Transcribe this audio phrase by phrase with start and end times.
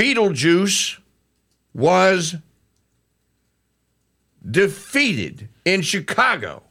[0.00, 0.96] Beetlejuice
[1.74, 2.36] was
[4.50, 6.62] defeated in Chicago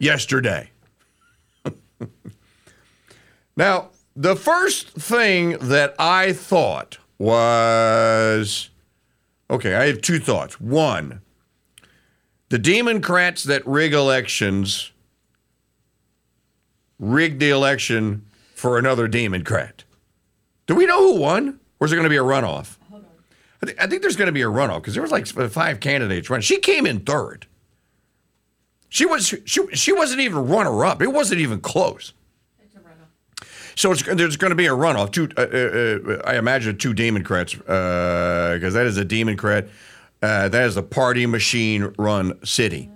[0.00, 0.72] yesterday.
[3.56, 8.70] now, the first thing that I thought was
[9.48, 10.60] okay, I have two thoughts.
[10.60, 11.20] One,
[12.48, 14.90] the Democrats that rig elections
[16.98, 18.26] rigged the election
[18.56, 19.84] for another Democrat.
[20.66, 21.60] Do we know who won?
[21.78, 22.76] Or is it going to be a runoff?
[23.62, 25.80] I, th- I think there's going to be a runoff because there was like five
[25.80, 26.42] candidates running.
[26.42, 27.46] She came in third.
[28.88, 31.02] She was she she wasn't even runner up.
[31.02, 32.12] It wasn't even close.
[33.74, 35.12] So it's, there's going to be a runoff.
[35.12, 39.68] Two, uh, uh, uh, I imagine two Democrats because that is a Democrat.
[40.22, 42.90] Uh, that is a party machine run city.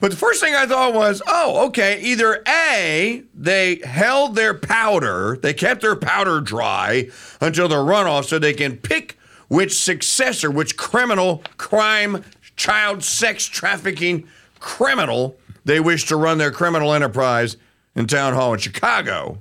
[0.00, 5.38] But the first thing I thought was, oh, okay, either A, they held their powder,
[5.42, 7.08] they kept their powder dry
[7.40, 14.28] until the runoff so they can pick which successor, which criminal, crime, child sex trafficking
[14.60, 17.56] criminal they wish to run their criminal enterprise
[17.94, 19.38] in town hall in Chicago.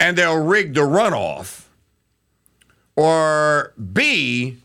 [0.00, 1.64] And they'll rig the runoff.
[2.96, 4.58] Or B,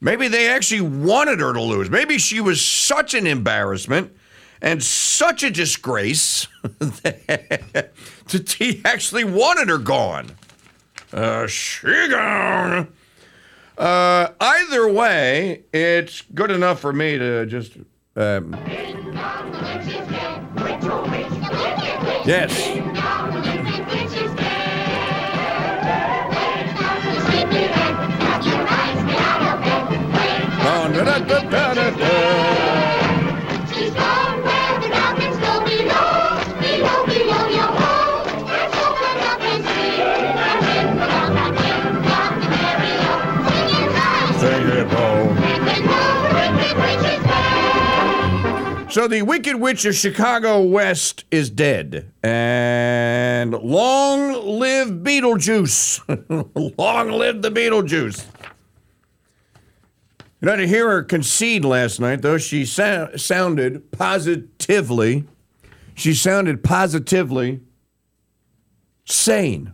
[0.00, 1.90] maybe they actually wanted her to lose.
[1.90, 4.12] Maybe she was such an embarrassment
[4.60, 7.92] and such a disgrace that
[8.58, 10.32] he actually wanted her gone.
[11.12, 12.92] Uh, she gone.
[13.76, 17.76] Uh, either way, it's good enough for me to just.
[18.16, 18.52] Um,
[22.26, 23.67] yes.
[33.72, 34.88] She's gone where the
[35.40, 38.26] go below, below, below your home.
[38.44, 39.96] Let's open up and see.
[43.48, 44.88] Singing high, Sing it.
[48.92, 52.10] So the Wicked Witch of Chicago West is dead.
[52.22, 56.00] And long live Beetlejuice.
[56.78, 58.24] long live the Beetlejuice.
[60.40, 65.24] You know, to hear her concede last night, though, she sa- sounded positively,
[65.94, 67.60] she sounded positively
[69.04, 69.72] sane.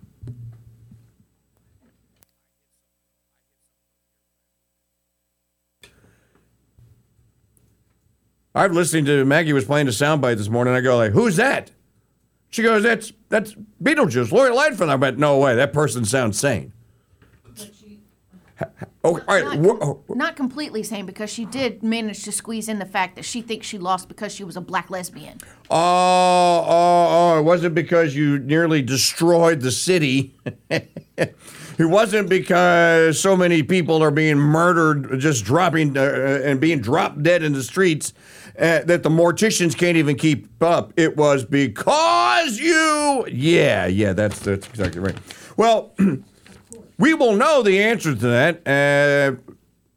[8.54, 10.74] I'm listening to Maggie was playing a soundbite this morning.
[10.74, 11.72] I go like, "Who's that?"
[12.50, 16.72] She goes, "That's that's Beetlejuice, Lori Lightfoot." I went, "No way, that person sounds sane."
[19.06, 19.60] Oh, all right.
[19.60, 23.26] Not, oh, not completely sane because she did manage to squeeze in the fact that
[23.26, 25.38] she thinks she lost because she was a black lesbian.
[25.70, 30.34] Oh, oh, oh, it wasn't because you nearly destroyed the city.
[30.70, 31.36] it
[31.80, 37.42] wasn't because so many people are being murdered, just dropping uh, and being dropped dead
[37.42, 38.14] in the streets
[38.58, 40.94] uh, that the morticians can't even keep up.
[40.96, 43.26] It was because you.
[43.30, 45.16] Yeah, yeah, that's, that's exactly right.
[45.58, 45.94] Well,
[46.98, 49.36] we will know the answer to that uh,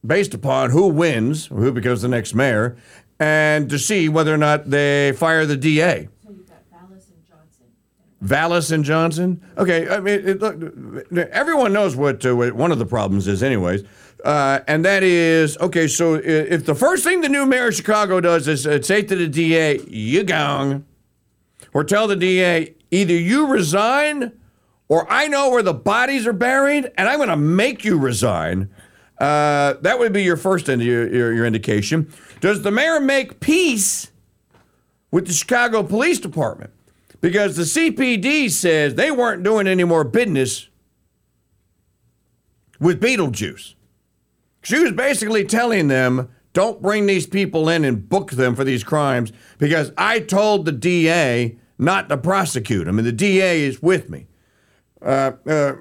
[0.06, 2.78] based upon who wins, who becomes the next mayor,
[3.20, 6.08] and to see whether or not they fire the DA.
[6.24, 7.66] So you've got Vallas and Johnson.
[8.22, 9.42] Vallas and Johnson.
[9.58, 13.44] Okay, I mean, it, look, everyone knows what, uh, what one of the problems is,
[13.44, 13.84] anyways,
[14.24, 15.88] uh, and that is okay.
[15.88, 19.16] So if the first thing the new mayor of Chicago does is uh, say to
[19.16, 20.86] the DA, "You gone,"
[21.74, 24.32] or tell the DA, either you resign,
[24.90, 28.70] or I know where the bodies are buried, and I'm going to make you resign.
[29.18, 32.12] Uh, that would be your first your, your indication.
[32.40, 34.12] Does the mayor make peace
[35.12, 36.72] with the Chicago Police Department?
[37.20, 40.70] Because the CPD says they weren't doing any more business
[42.80, 43.74] with Beetlejuice.
[44.62, 48.84] She was basically telling them, don't bring these people in and book them for these
[48.84, 54.10] crimes because I told the DA not to prosecute them, and the DA is with
[54.10, 54.28] me.
[55.02, 55.74] Uh, uh,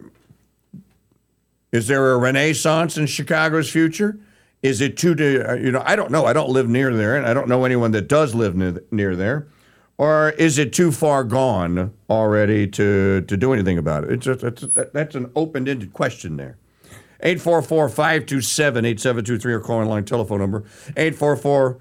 [1.73, 4.19] is there a renaissance in Chicago's future?
[4.63, 6.27] Is it too, uh, you know, I don't know.
[6.27, 9.15] I don't live near there, and I don't know anyone that does live near, near
[9.15, 9.49] there.
[9.99, 14.13] Or is it too far gone already to, to do anything about it?
[14.13, 16.59] It's just, it's, that's an open ended question there.
[17.21, 20.65] 844 527 8723, or calling line telephone number
[20.97, 21.81] 844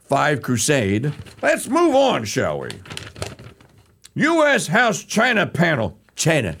[0.00, 1.12] 5 Crusade.
[1.42, 2.68] Let's move on, shall we?
[4.16, 4.66] U.S.
[4.66, 5.98] House China panel.
[6.14, 6.56] China.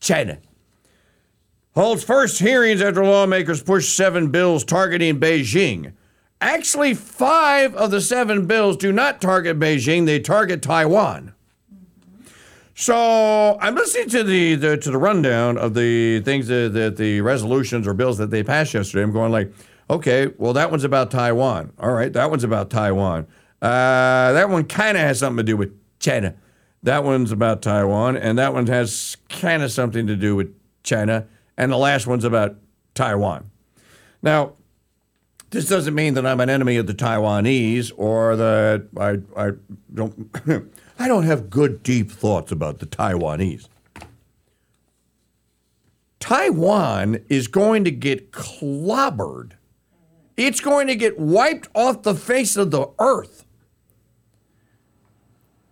[0.00, 0.38] China.
[1.74, 5.92] Holds first hearings after lawmakers push seven bills targeting Beijing
[6.44, 11.34] actually, five of the seven bills do not target Beijing, they target Taiwan.
[12.74, 17.20] So I'm listening to the, the to the rundown of the things that, that the
[17.20, 19.04] resolutions or bills that they passed yesterday.
[19.04, 19.52] I'm going like,
[19.88, 21.72] okay, well that one's about Taiwan.
[21.78, 23.26] All right, that one's about Taiwan.
[23.62, 25.72] Uh, that one kind of has something to do with
[26.04, 26.34] China.
[26.82, 31.26] That one's about Taiwan, and that one has kind of something to do with China,
[31.56, 32.56] and the last one's about
[32.94, 33.50] Taiwan.
[34.22, 34.52] Now,
[35.48, 39.52] this doesn't mean that I'm an enemy of the Taiwanese or that I, I
[39.94, 40.30] don't
[40.98, 43.68] I don't have good deep thoughts about the Taiwanese.
[46.20, 49.52] Taiwan is going to get clobbered.
[50.36, 53.43] It's going to get wiped off the face of the earth.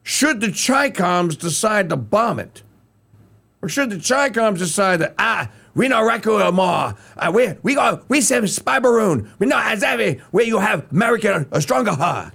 [0.02, 2.62] Should the Chicoms decide to bomb it?
[3.60, 6.94] Or should the Chicoms decide that, ah, we no record more.
[7.16, 9.30] Uh, we we go we send spy balloon.
[9.38, 12.34] We know every where you have American a stronger heart.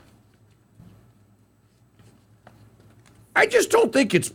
[3.36, 4.34] I just don't think it's.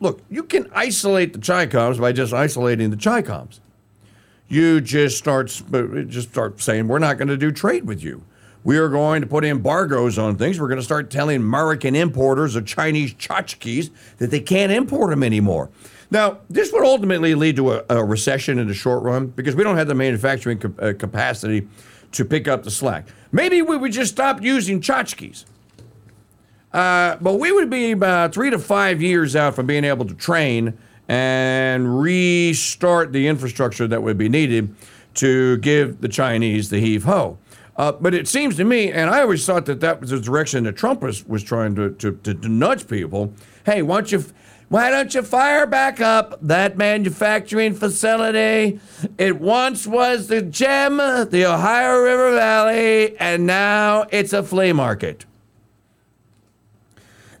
[0.00, 3.60] Look, you can isolate the Chicoms by just isolating the Chicoms.
[4.48, 5.48] You just start
[6.08, 8.22] just start saying we're not going to do trade with you.
[8.64, 10.60] We are going to put embargoes on things.
[10.60, 15.22] We're going to start telling American importers of Chinese tchotchkes that they can't import them
[15.22, 15.70] anymore.
[16.10, 19.64] Now, this would ultimately lead to a, a recession in the short run because we
[19.64, 21.66] don't have the manufacturing uh, capacity
[22.12, 23.08] to pick up the slack.
[23.32, 25.44] Maybe we would just stop using tchotchkes.
[26.72, 30.14] Uh, but we would be about three to five years out from being able to
[30.14, 34.74] train and restart the infrastructure that would be needed
[35.14, 37.38] to give the Chinese the heave ho.
[37.76, 40.64] Uh, but it seems to me, and I always thought that that was the direction
[40.64, 43.32] that Trump was, was trying to, to, to, to nudge people.
[43.64, 44.24] Hey, why don't you
[44.68, 48.80] why don't you fire back up that manufacturing facility?
[49.18, 55.26] It once was the gem, the Ohio River Valley, and now it's a flea market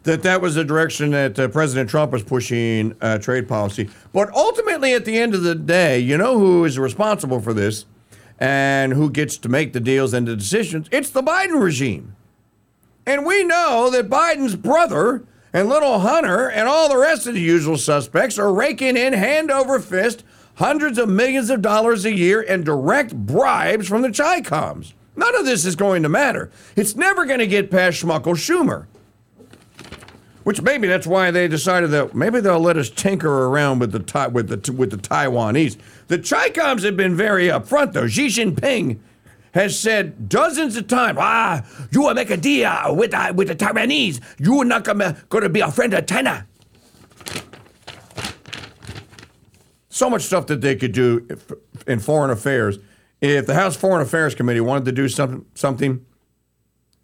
[0.02, 3.88] that that was the direction that uh, President Trump was pushing uh, trade policy.
[4.12, 7.86] But ultimately, at the end of the day, you know who is responsible for this
[8.42, 10.88] and who gets to make the deals and the decisions?
[10.90, 12.16] It's the Biden regime.
[13.06, 15.22] And we know that Biden's brother
[15.52, 19.52] and little Hunter and all the rest of the usual suspects are raking in hand
[19.52, 20.24] over fist
[20.56, 24.92] hundreds of millions of dollars a year in direct bribes from the Chicoms.
[25.14, 26.50] None of this is going to matter.
[26.74, 28.86] It's never going to get past Schmuckle Schumer.
[30.44, 34.30] Which maybe that's why they decided that maybe they'll let us tinker around with the
[34.30, 35.78] with the with the Taiwanese.
[36.08, 38.08] The Chicoms have been very upfront though.
[38.08, 38.98] Xi Jinping
[39.54, 43.54] has said dozens of times, ah, you will make a deal with uh, with the
[43.54, 44.20] Taiwanese.
[44.38, 46.46] You are not gonna, gonna be a friend of China.
[49.88, 51.28] So much stuff that they could do
[51.86, 52.78] in foreign affairs.
[53.20, 56.04] If the House Foreign Affairs Committee wanted to do something,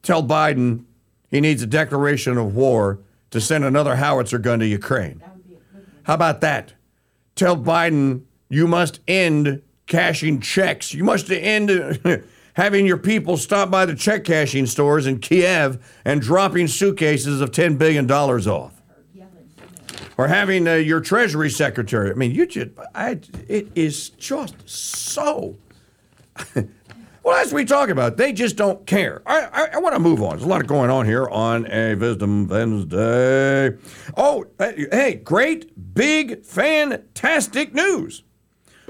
[0.02, 0.84] tell Biden
[1.30, 2.98] he needs a declaration of war
[3.30, 5.22] to send another howitzer gun to Ukraine.
[6.04, 6.72] How about that?
[7.34, 10.94] Tell Biden you must end cashing checks.
[10.94, 12.00] You must end
[12.54, 17.50] having your people stop by the check cashing stores in Kiev and dropping suitcases of
[17.50, 18.74] $10 billion off.
[20.16, 22.10] Or having uh, your Treasury Secretary.
[22.10, 25.56] I mean, you just, I, it is just so.
[27.28, 29.20] well, as we talk about, they just don't care.
[29.26, 30.30] I, I, I want to move on.
[30.30, 33.76] There's a lot going on here on a Wisdom Wednesday.
[34.16, 38.22] Oh, hey, great, big, fantastic news.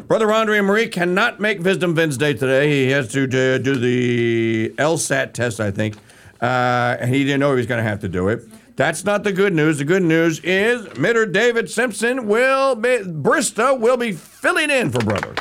[0.06, 2.70] Brother Andre Marie cannot make Wisdom Wednesday today.
[2.84, 5.96] He has to do, do the LSAT test, I think.
[6.40, 8.44] Uh, and he didn't know he was going to have to do it.
[8.76, 9.78] That's not the good news.
[9.78, 15.00] The good news is Mitter David Simpson will be, Bristow will be filling in for
[15.00, 15.34] brother.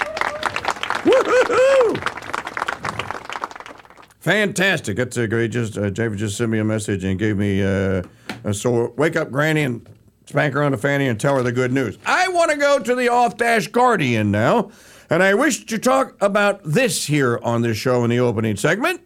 [4.28, 4.98] Fantastic.
[4.98, 5.52] That's a great.
[5.52, 7.64] Just uh, David just sent me a message and gave me.
[7.64, 8.04] Uh,
[8.44, 9.88] uh, so wake up, Granny, and
[10.26, 11.98] spank her on the fanny and tell her the good news.
[12.06, 14.70] I want to go to the off dash Guardian now,
[15.10, 19.00] and I wish to talk about this here on this show in the opening segment.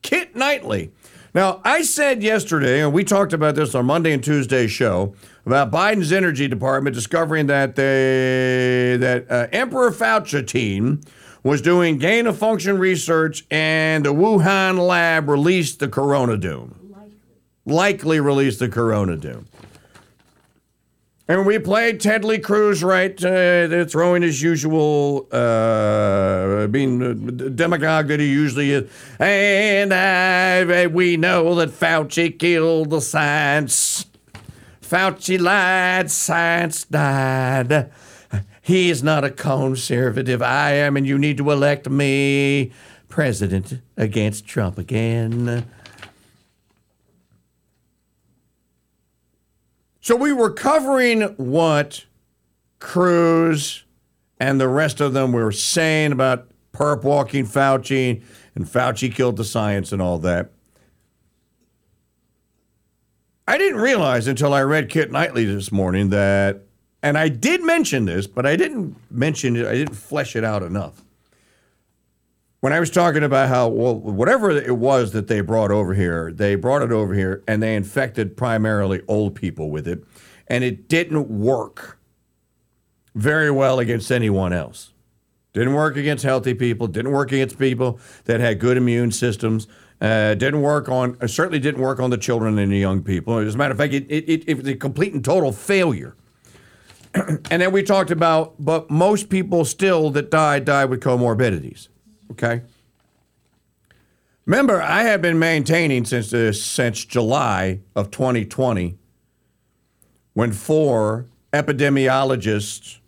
[0.00, 0.92] Kit Knightley.
[1.34, 5.14] Now, I said yesterday, and we talked about this on Monday and Tuesday's show,
[5.44, 11.02] about Biden's Energy Department discovering that they that uh, Emperor Fauci team
[11.42, 16.74] was doing gain of function research, and the Wuhan lab released the Corona Doom.
[16.90, 17.12] Likely,
[17.64, 19.46] Likely released the Corona Doom.
[21.30, 23.12] And we played Ted Lee Cruz, right?
[23.22, 28.90] Uh, throwing his usual, uh, being the demagogue that he usually is.
[29.18, 34.06] And I, we know that Fauci killed the science.
[34.80, 37.90] Fauci lied, science died.
[38.68, 40.42] He is not a conservative.
[40.42, 42.70] I am, and you need to elect me.
[43.08, 45.64] president against Trump again.
[50.02, 52.04] So we were covering what
[52.78, 53.84] Cruz
[54.38, 58.22] and the rest of them were saying about perp walking Fauci
[58.54, 60.50] and Fauci killed the science and all that.
[63.46, 66.67] I didn't realize until I read Kit Knightley this morning that,
[67.02, 70.62] and I did mention this, but I didn't mention it, I didn't flesh it out
[70.62, 71.02] enough.
[72.60, 76.32] When I was talking about how, well, whatever it was that they brought over here,
[76.32, 80.04] they brought it over here and they infected primarily old people with it,
[80.48, 81.98] and it didn't work
[83.14, 84.92] very well against anyone else.
[85.52, 86.86] Didn't work against healthy people.
[86.86, 89.66] Didn't work against people that had good immune systems.
[90.00, 91.16] Uh, didn't work on.
[91.20, 93.38] Uh, certainly didn't work on the children and the young people.
[93.38, 96.14] As a matter of fact, it, it, it, it was a complete and total failure.
[97.50, 101.88] and then we talked about, but most people still that die die with comorbidities.
[102.32, 102.62] Okay.
[104.44, 108.96] Remember, I have been maintaining since uh, since July of 2020,
[110.32, 112.98] when four epidemiologists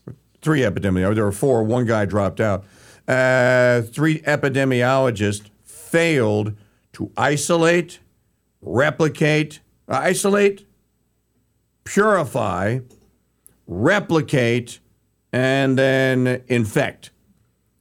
[0.40, 1.14] three epidemiologists.
[1.14, 1.62] There were four.
[1.62, 2.64] One guy dropped out.
[3.06, 6.54] Uh, three epidemiologists failed
[6.92, 7.98] to isolate,
[8.60, 10.66] replicate, isolate,
[11.84, 12.80] purify,
[13.70, 14.80] replicate,
[15.32, 17.10] and then infect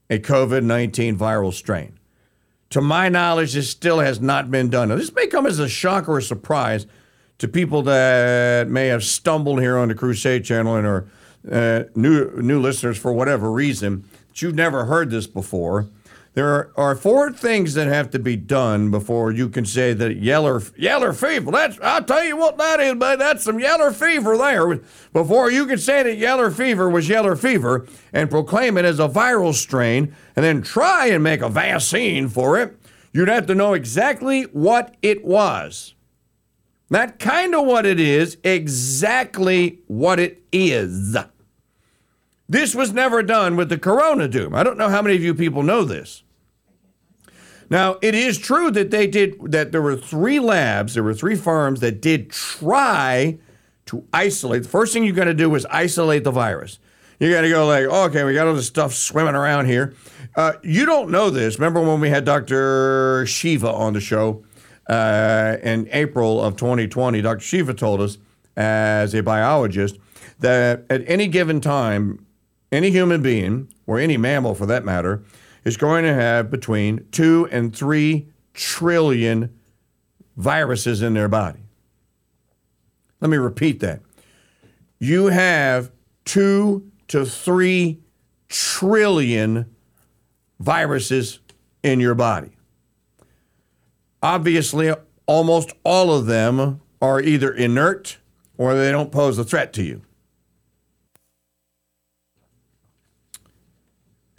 [0.10, 2.00] a COVID 19 viral strain.
[2.70, 4.90] To my knowledge, this still has not been done.
[4.90, 6.86] Now, this may come as a shock or a surprise
[7.40, 11.08] to people that may have stumbled here on the Crusade Channel and are
[11.52, 15.88] uh, new new listeners for whatever reason that you've never heard this before.
[16.34, 20.62] There are, four things that have to be done before you can say that yeller
[20.78, 21.52] yeller fever.
[21.52, 24.80] That's I'll tell you what that is, but that's some yeller fever there.
[25.12, 29.10] Before you can say that yeller fever was yeller fever and proclaim it as a
[29.10, 32.80] viral strain, and then try and make a vaccine for it,
[33.12, 35.96] you'd have to know exactly what it was.
[36.92, 41.18] Not kind of what it is, exactly what it is.
[42.50, 44.56] This was never done with the Corona Doom.
[44.56, 46.24] I don't know how many of you people know this.
[47.70, 51.36] Now, it is true that they did, that there were three labs, there were three
[51.36, 53.38] firms that did try
[53.86, 54.64] to isolate.
[54.64, 56.80] The first thing you got to do is isolate the virus.
[57.20, 59.94] You got to go like, oh, okay, we got all this stuff swimming around here.
[60.36, 61.60] Uh, you don't know this.
[61.60, 63.26] Remember when we had Dr.
[63.28, 64.44] Shiva on the show?
[64.90, 67.40] uh, in April of 2020, Dr.
[67.40, 68.18] Shiva told us,
[68.58, 69.98] as a biologist,
[70.40, 72.26] that at any given time,
[72.72, 75.24] any human being, or any mammal for that matter,
[75.64, 79.54] is going to have between two and three trillion
[80.38, 81.60] viruses in their body.
[83.22, 84.02] Let me repeat that.
[85.00, 85.92] You have
[86.26, 88.00] two to three
[88.48, 89.74] trillion
[90.60, 91.40] viruses
[91.84, 92.52] in your body.
[94.22, 94.94] Obviously,
[95.26, 98.18] almost all of them are either inert
[98.58, 100.02] or they don't pose a threat to you.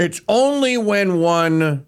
[0.00, 1.84] It's only when one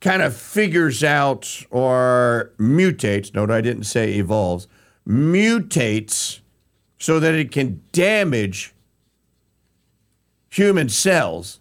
[0.00, 4.68] kind of figures out or mutates, note I didn't say evolves,
[5.04, 6.38] mutates
[7.00, 8.72] so that it can damage
[10.48, 11.58] human cells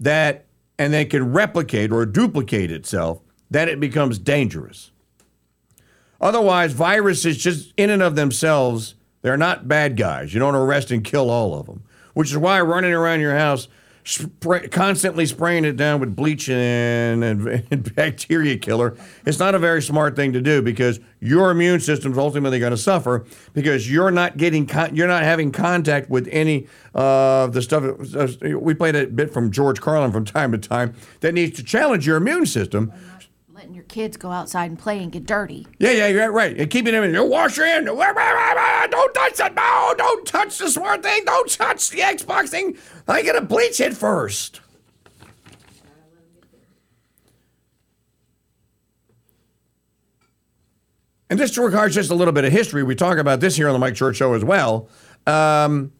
[0.00, 4.90] that and then can replicate or duplicate itself that it becomes dangerous.
[6.20, 10.34] Otherwise, viruses just in and of themselves, they're not bad guys.
[10.34, 11.84] You don't arrest and kill all of them,
[12.18, 13.68] which is why running around your house,
[14.02, 19.58] spray, constantly spraying it down with bleach and, and, and bacteria killer, it's not a
[19.60, 24.10] very smart thing to do because your immune system's ultimately going to suffer because you're
[24.10, 27.84] not getting con- you're not having contact with any of the stuff.
[28.16, 31.62] uh, We played a bit from George Carlin from time to time that needs to
[31.62, 32.92] challenge your immune system
[33.68, 35.66] Letting your kids go outside and play and get dirty.
[35.78, 36.56] Yeah, yeah, you're right.
[36.56, 37.12] And keeping them in.
[37.12, 37.84] You wash your hands.
[37.84, 39.54] Don't touch it.
[39.54, 41.26] No, don't touch the smart thing.
[41.26, 42.78] Don't touch the Xbox thing.
[43.06, 44.62] I get a bleach it first.
[51.28, 52.82] And this regards just a little bit of history.
[52.82, 54.88] We talk about this here on the Mike Church Show as well.
[55.26, 55.92] Um,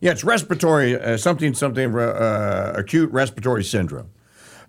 [0.00, 4.10] Yeah, it's respiratory, uh, something, something, uh, acute respiratory syndrome.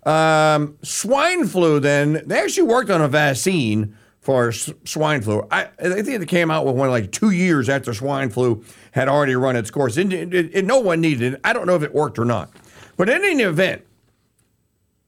[0.08, 5.46] Um, swine flu, then, they actually worked on a vaccine for s- swine flu.
[5.52, 9.10] I, I think they came out with one like two years after swine flu had
[9.10, 9.98] already run its course.
[9.98, 11.42] And no one needed it.
[11.44, 12.50] I don't know if it worked or not.
[12.96, 13.86] But in any event,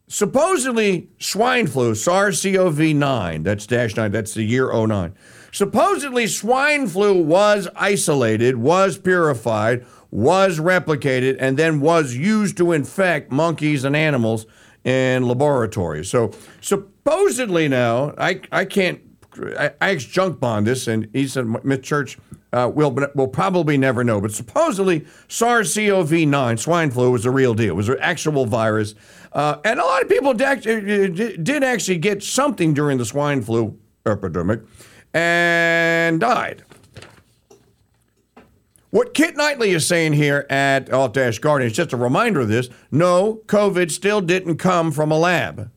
[0.10, 5.16] supposedly swine flu, SARS CoV 9, that's dash 9, that's the year 09.
[5.54, 13.32] Supposedly swine flu was isolated, was purified, was replicated, and then was used to infect
[13.32, 14.46] monkeys and animals
[14.90, 16.10] in laboratories.
[16.10, 16.32] So
[16.62, 19.00] supposedly now, I, I can't,
[19.58, 22.18] I, I Junk Bond this, and he said, Miss Church,
[22.52, 24.20] uh, we'll, we'll probably never know.
[24.20, 27.74] But supposedly SARS CoV 9, swine flu, was a real deal.
[27.74, 28.96] It was an actual virus.
[29.32, 33.78] Uh, and a lot of people did, did actually get something during the swine flu
[34.06, 34.62] epidemic
[35.14, 36.64] and died.
[38.92, 42.48] What Kit Knightley is saying here at Alt Dash Guardian is just a reminder of
[42.48, 42.70] this.
[42.90, 45.70] No, COVID still didn't come from a lab.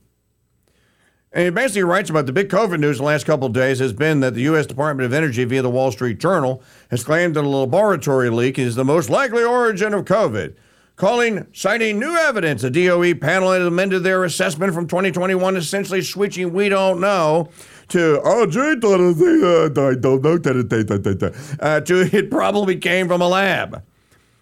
[1.30, 3.92] And he basically writes about the big COVID news the last couple of days has
[3.92, 4.66] been that the U.S.
[4.66, 8.76] Department of Energy, via the Wall Street Journal, has claimed that a laboratory leak is
[8.76, 10.54] the most likely origin of COVID.
[10.96, 16.52] Calling, citing new evidence, the DOE panel had amended their assessment from 2021, essentially switching
[16.52, 17.48] "we don't know"
[17.92, 21.30] to "oh, it, uh, I don't know that it, da, da, da, da,"
[21.60, 23.82] uh, to it probably came from a lab.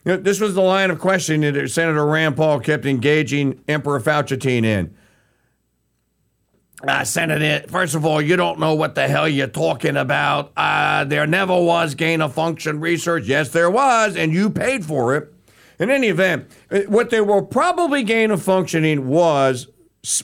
[0.04, 4.00] You know, this was the line of questioning that Senator Rand Paul kept engaging Emperor
[4.00, 4.95] Fauci in.
[6.87, 10.52] Uh, Senator, first of all, you don't know what the hell you're talking about.
[10.57, 13.26] Uh, there never was gain of function research.
[13.26, 15.30] Yes, there was, and you paid for it.
[15.78, 19.69] In any event, uh, what they were probably gain of functioning was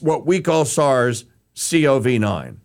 [0.01, 2.61] what we call SARS CoV 9.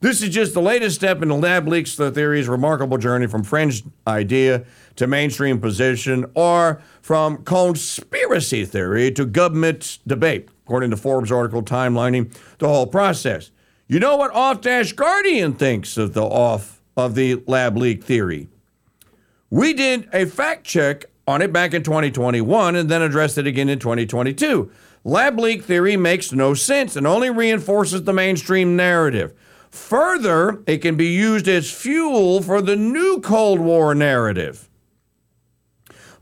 [0.00, 3.82] This is just the latest step in the lab leaks theory's remarkable journey from fringe
[4.06, 4.64] idea
[4.96, 12.34] to mainstream position or from conspiracy theory to government debate, according to Forbes article timelining
[12.58, 13.50] the whole process.
[13.88, 18.48] You know what Off Dash Guardian thinks of the off of the lab leak theory?
[19.48, 23.68] We did a fact check on it back in 2021 and then addressed it again
[23.68, 24.70] in 2022.
[25.04, 29.32] Lab leak theory makes no sense and only reinforces the mainstream narrative.
[29.70, 34.68] Further, it can be used as fuel for the new Cold War narrative.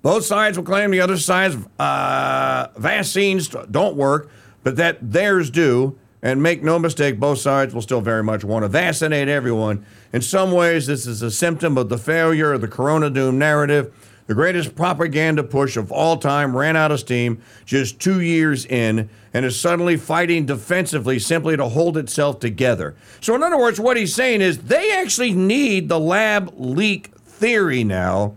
[0.02, 4.30] Both sides will claim the other side's uh, vaccines don't work,
[4.62, 5.98] but that theirs do.
[6.22, 9.84] And make no mistake, both sides will still very much want to vaccinate everyone.
[10.10, 13.94] In some ways, this is a symptom of the failure of the Corona Doom narrative.
[14.26, 19.10] The greatest propaganda push of all time ran out of steam just two years in
[19.34, 22.94] and is suddenly fighting defensively simply to hold itself together.
[23.20, 27.84] So, in other words, what he's saying is they actually need the lab leak theory
[27.84, 28.34] now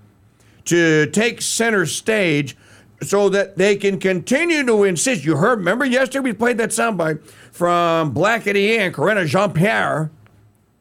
[0.65, 2.58] to take center stage
[3.02, 5.23] so that they can continue to insist.
[5.23, 10.12] You heard, remember yesterday we played that soundbite from Blackety and Corinna Jean Pierre.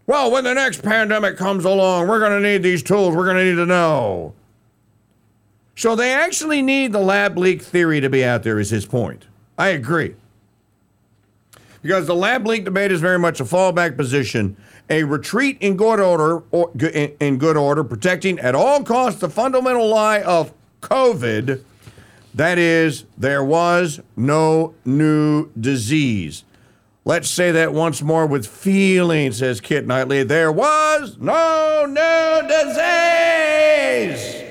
[0.06, 3.14] Well, when the next pandemic comes along, we're going to need these tools.
[3.14, 4.34] We're going to need to know.
[5.76, 9.26] So they actually need the lab leak theory to be out there, is his point.
[9.58, 10.14] I agree.
[11.82, 14.56] Because the lab leak debate is very much a fallback position,
[14.88, 19.86] a retreat in good order, or, in, good order, protecting at all costs the fundamental
[19.86, 21.62] lie of COVID.
[22.34, 26.44] That is, there was no new disease.
[27.04, 30.24] Let's say that once more with feeling, says Kit Knightley.
[30.24, 34.45] There was no new disease.